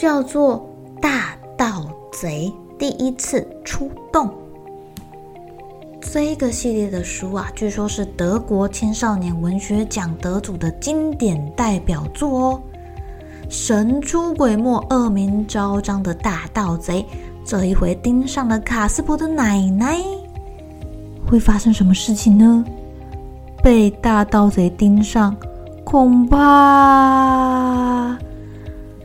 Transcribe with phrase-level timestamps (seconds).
[0.00, 0.64] 叫做
[1.00, 4.28] 《大盗贼第一次出动》
[6.00, 12.62] 这个系列的书啊，据说是德国青少年文学奖得主的经典代表作哦。
[13.48, 17.04] 神出鬼没、恶名昭彰的大盗贼，
[17.44, 20.00] 这一回盯上了卡斯柏的奶奶，
[21.26, 22.64] 会发生什么事情呢？
[23.64, 25.34] 被大盗贼盯上，
[25.84, 28.16] 恐怕……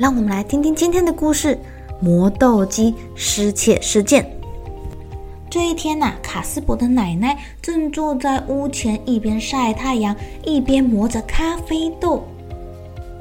[0.00, 1.58] 让我们来听听今天的故事：
[2.00, 4.24] 磨豆机失窃事件。
[5.50, 12.24] 这一天呐，卡斯伯的奶奶正坐在屋前，一边晒太阳，一边磨着咖啡豆。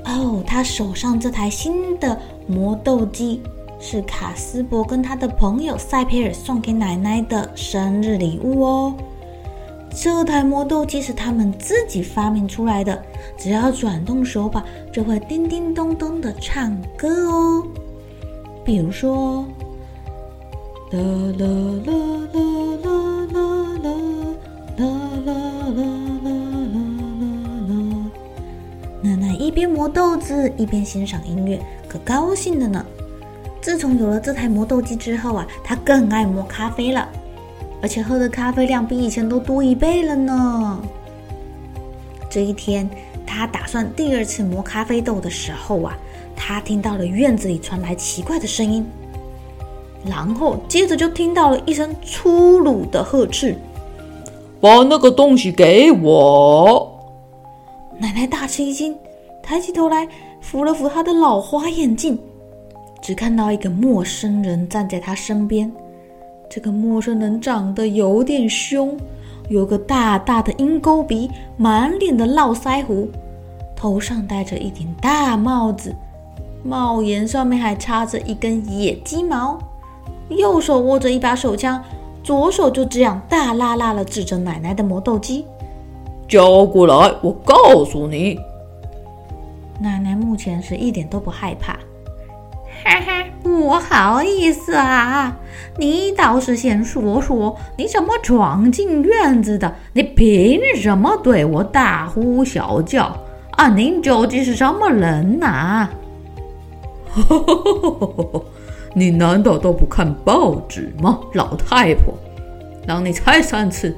[0.05, 3.41] 哦，他手上这台新的磨豆机
[3.77, 8.93] 是卡斯伯跟他的朋友塞佩尔送给奶奶的生日礼物哦。
[9.91, 13.01] 这台磨豆机是他们自己发明出来的，
[13.37, 17.63] 只要转动手把，就会叮叮咚咚的唱歌哦。
[18.63, 19.45] 比如说，
[20.91, 21.45] 啦啦
[21.85, 21.93] 啦
[22.33, 22.39] 啦啦
[22.83, 22.89] 啦
[23.33, 23.35] 啦
[23.83, 23.95] 啦
[24.77, 24.85] 啦
[25.25, 25.33] 啦
[25.73, 25.83] 啦
[26.23, 26.31] 啦
[27.67, 27.73] 啦。
[29.01, 32.85] 奶奶一边磨豆子，一边欣赏音乐，可高兴的呢。
[33.61, 37.09] 自从有了这台磨豆机之后啊，她更爱磨咖啡了。
[37.81, 40.81] 而且喝的咖啡量比以前都多一倍了呢。
[42.29, 42.89] 这一天，
[43.25, 45.97] 他打算第二次磨咖啡豆的时候啊，
[46.35, 48.85] 他听到了院子里传来奇怪的声音，
[50.05, 53.55] 然后接着就听到了一声粗鲁的呵斥
[54.61, 56.95] ：“把那个东西给我！”
[57.97, 58.95] 奶奶大吃一惊，
[59.41, 60.07] 抬起头来
[60.39, 62.19] 扶了扶她的老花眼镜，
[63.01, 65.71] 只看到一个陌生人站在她身边。
[66.49, 68.97] 这个陌生人长得有点凶，
[69.49, 73.07] 有个大大的鹰钩鼻，满脸的络腮胡，
[73.75, 75.95] 头上戴着一顶大帽子，
[76.63, 79.59] 帽檐上面还插着一根野鸡毛，
[80.29, 81.79] 右手握着一把手枪，
[82.23, 85.45] 左手就这样大剌剌地指着奶奶的磨豆机，
[86.27, 88.39] 交过来，我告诉你。
[89.79, 91.77] 奶奶目前是一点都不害怕。
[92.89, 95.37] 嘿嘿，不好意思啊，
[95.77, 99.71] 你倒是先说说，你怎么闯进院子的？
[99.93, 103.15] 你凭什么对我大呼小叫？
[103.51, 105.87] 啊，您究竟是什么人呐？
[108.95, 112.15] 你难道都不看报纸吗，老太婆？
[112.87, 113.95] 让你猜三次。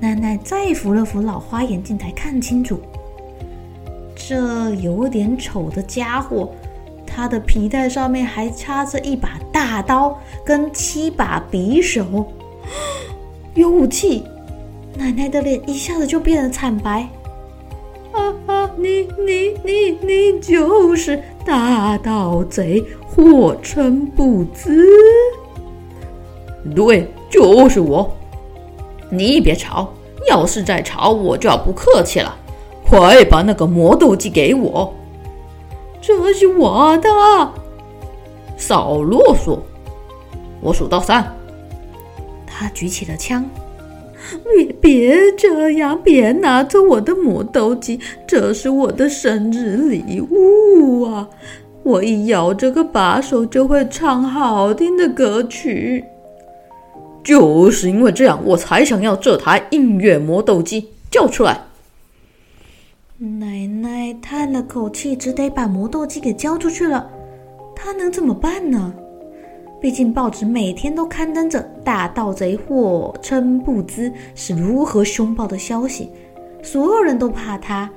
[0.00, 2.80] 奶奶再扶了扶老花眼镜，才看清楚，
[4.16, 6.50] 这有点丑的家伙。
[7.16, 12.04] 他的皮带上面还插着一把大刀跟七把匕首，
[13.56, 14.22] 有武器。
[14.94, 17.08] 奶奶的脸一下子就变得惨白。
[18.12, 18.70] 啊啊！
[18.76, 24.84] 你你你你就是大盗贼霍琛不知？
[26.74, 28.14] 对，就是我。
[29.08, 29.90] 你别吵，
[30.28, 32.36] 要是再吵，我就要不客气了。
[32.84, 34.92] 快把那个磨豆机给我。
[36.06, 37.08] 这是我的，
[38.56, 39.58] 少啰嗦！
[40.60, 41.36] 我数到三。
[42.46, 43.44] 他举起了枪，
[44.54, 51.28] 别别这样，别拿走我的磨豆机，这是我的生日礼物啊！
[51.82, 56.04] 我一摇这个把手，就会唱好听的歌曲。
[57.24, 61.65] 就是因为这样，我才想要这台音乐磨豆机，叫出来！
[63.18, 67.10] 奶奶叹了口气，只得把磨豆机给交出去了。
[67.74, 68.92] 她能怎么办呢？
[69.80, 76.10] 毕竟报纸每天都刊登着大盗贼霍称布兹是如何凶暴的消息，
[76.62, 77.88] 所有人都怕他，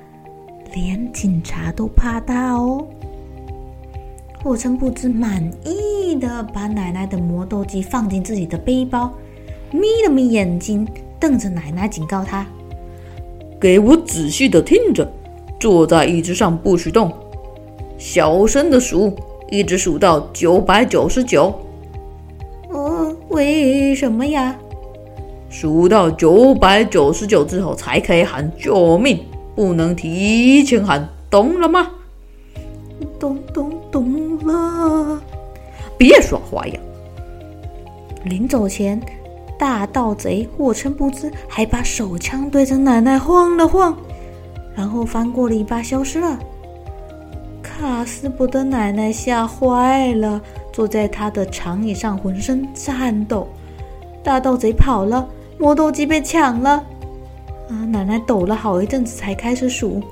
[0.72, 2.86] 连警察都怕他哦。
[4.42, 9.12] 货真不知满意的把奶奶的磨豆机放进自己的背包，
[9.70, 10.88] 眯了眯眼睛，
[11.18, 12.46] 瞪着奶奶警告她
[13.60, 15.06] ：“给我仔细的听着，
[15.58, 17.12] 坐在椅子上不许动，
[17.98, 19.14] 小声的数，
[19.50, 21.54] 一直数到九百九十九。
[22.72, 24.56] ”“哦，为什么呀
[25.50, 29.18] ？”“数到九百九十九之后才可以喊救命，
[29.54, 31.90] 不能提前喊，懂了吗
[33.20, 35.20] ？”“懂懂懂。”了！
[35.98, 36.76] 别耍花样！
[38.24, 38.98] 临走前，
[39.60, 43.94] 大盗贼货真不知还把手枪对着奶奶晃了晃，
[44.74, 46.38] 然后翻过篱笆消失了。
[47.62, 50.40] 卡斯伯的奶奶吓坏了，
[50.72, 53.46] 坐在他的长椅上浑身颤抖。
[54.22, 55.28] 大盗贼跑了，
[55.58, 56.70] 磨豆机被抢了。
[57.68, 57.84] 啊！
[57.90, 60.02] 奶奶抖了好一阵子才开始数：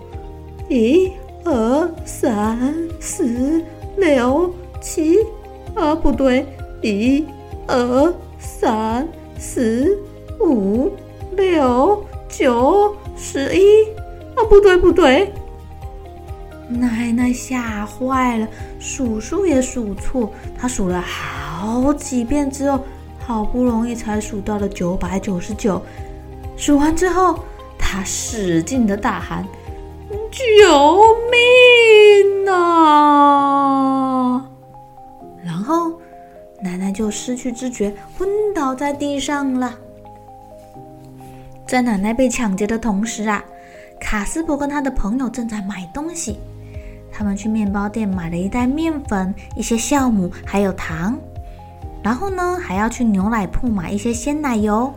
[0.69, 1.11] 一、
[1.45, 3.65] 二、三、四。
[3.97, 5.17] 六七，
[5.75, 6.47] 啊，不对，
[6.83, 7.25] 一、
[7.67, 9.97] 二、三、十、
[10.41, 10.91] 五、
[11.37, 13.85] 六、九、十一，
[14.35, 15.33] 啊，不对，不对，
[16.69, 18.49] 奶奶吓坏了，
[18.79, 22.81] 数数也数错，她数了好几遍之后，
[23.19, 25.81] 好不容易才数到了九百九十九。
[26.57, 27.39] 数完之后，
[27.79, 29.47] 她使劲的大喊
[30.33, 30.97] ：“救
[31.31, 34.45] 命啊！”
[35.45, 35.93] 然后，
[36.61, 39.73] 奶奶就失去知觉，昏倒在地上了。
[41.65, 43.45] 在奶奶被抢劫的同时啊，
[44.01, 46.41] 卡斯伯跟他的朋友正在买东西。
[47.13, 51.17] 他们去面包店买了一袋面粉、一些酵母，还有糖。
[52.03, 54.93] 然后呢，还要去牛奶铺买一些鲜奶油，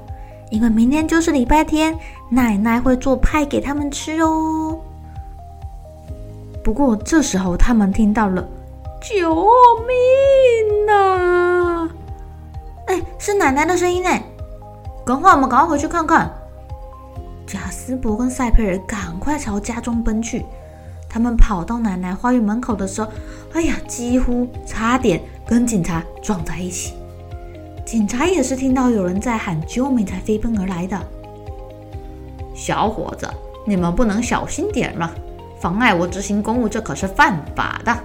[0.49, 1.95] 因为明天就是礼拜天，
[2.29, 4.79] 奶奶会做派给他们吃哦。
[6.63, 8.43] 不过这时候，他们听到了。
[9.01, 9.35] 救
[9.85, 11.50] 命啊！
[13.23, 14.09] 是奶奶的声音呢！
[15.05, 16.33] 赶快，我们赶快回去看看。
[17.45, 20.43] 贾斯伯跟赛佩尔赶快朝家中奔去。
[21.07, 23.07] 他们跑到奶奶花园门口的时候，
[23.53, 26.95] 哎呀，几乎差点跟警察撞在一起。
[27.85, 30.99] 警察也是听到有人在喊救命才飞奔而来的。
[32.55, 33.29] 小伙子，
[33.67, 35.11] 你们不能小心点吗？
[35.59, 37.95] 妨碍我执行公务，这可是犯法的。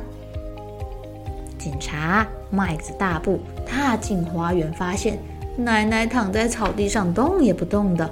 [1.59, 5.19] 警察迈着大步踏进花园，发现
[5.57, 8.11] 奶奶躺在草地上动也不动的。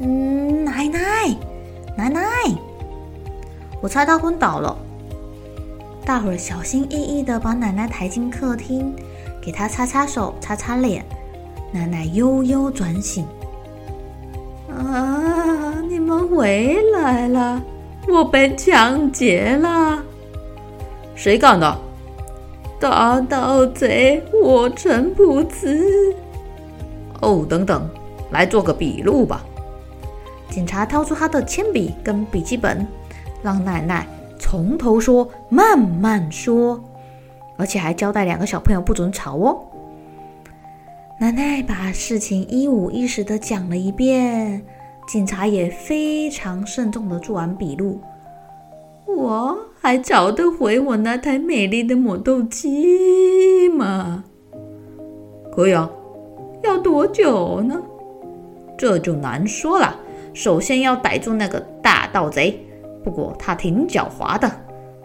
[0.00, 1.00] 嗯，奶奶，
[1.96, 2.20] 奶奶，
[3.80, 4.76] 我猜她昏倒了。
[6.04, 8.94] 大伙儿小心翼翼的把奶奶抬进客厅，
[9.40, 11.04] 给她擦擦手、擦擦脸。
[11.70, 13.24] 奶奶悠悠转醒。
[14.68, 17.62] 啊，你们回来了！
[18.08, 20.02] 我被抢劫了。
[21.14, 21.78] 谁干的？
[22.82, 26.12] 大盗贼我陈不知。
[27.20, 27.88] 哦，等等，
[28.32, 29.46] 来做个笔录吧。
[30.50, 32.84] 警察掏出他的铅笔跟笔记本，
[33.40, 34.04] 让奶奶
[34.36, 36.82] 从头说，慢慢说，
[37.56, 39.64] 而且还交代两个小朋友不准吵哦。
[41.20, 44.60] 奶奶把事情一五一十的讲了一遍，
[45.06, 48.00] 警察也非常慎重的做完笔录。
[49.06, 54.24] 我还找得回我那台美丽的磨豆机吗？
[55.54, 55.90] 可以啊，
[56.62, 57.80] 要多久呢？
[58.78, 59.96] 这就难说了。
[60.32, 62.58] 首先要逮住那个大盗贼，
[63.04, 64.50] 不过他挺狡猾的。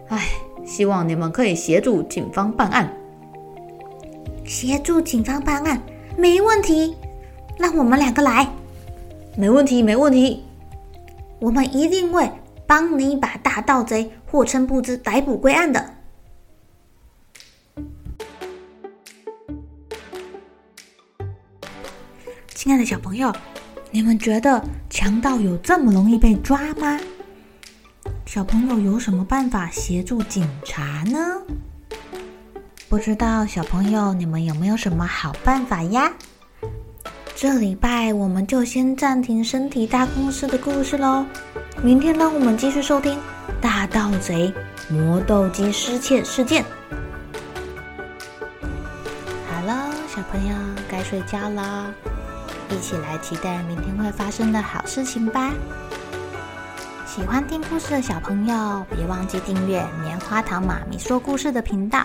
[0.08, 0.26] 唉，
[0.64, 2.90] 希望你们可以协助警方办案。
[4.44, 5.82] 协助警方办案，
[6.16, 6.96] 没问题。
[7.58, 8.48] 让我们两个来。
[9.36, 10.42] 没问题，没问题。
[11.40, 12.28] 我们一定会。
[12.68, 15.94] 帮你把大盗贼货真不知逮捕归案的。
[22.48, 23.34] 亲爱的小朋友，
[23.90, 27.00] 你们觉得强盗有这么容易被抓吗？
[28.26, 31.40] 小朋友有什么办法协助警察呢？
[32.86, 36.12] 不知道小朋友你们有没有什么好办法呀？
[37.40, 41.24] 这礼拜我们就先暂停身体大公司的故事喽。
[41.80, 43.16] 明天让我们继续收听
[43.60, 44.52] 大盗贼
[44.88, 46.64] 磨豆机失窃事件。
[49.48, 50.56] 好了，小朋友
[50.90, 51.94] 该睡觉了，
[52.70, 55.52] 一起来期待明天会发生的好事情吧。
[57.06, 62.04] 喜欢听故事的小朋友，别忘记订阅棉花糖妈咪说故事的频道。